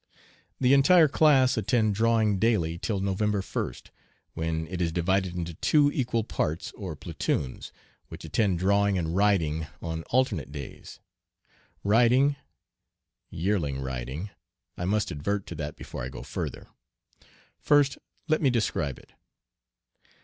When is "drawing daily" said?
1.93-2.79